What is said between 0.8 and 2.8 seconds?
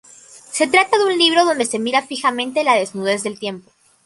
de un libro donde se mira fijamente la